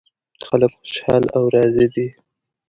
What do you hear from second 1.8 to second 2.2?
دي